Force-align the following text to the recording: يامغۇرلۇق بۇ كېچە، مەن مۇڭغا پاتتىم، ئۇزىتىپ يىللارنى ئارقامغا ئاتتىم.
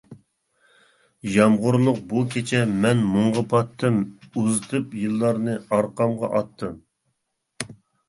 يامغۇرلۇق 1.35 1.99
بۇ 2.13 2.23
كېچە، 2.37 2.63
مەن 2.87 3.05
مۇڭغا 3.11 3.45
پاتتىم، 3.53 4.03
ئۇزىتىپ 4.31 4.99
يىللارنى 5.05 5.57
ئارقامغا 5.69 6.35
ئاتتىم. 6.37 6.79